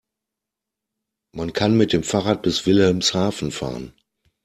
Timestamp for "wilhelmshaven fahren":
2.65-3.93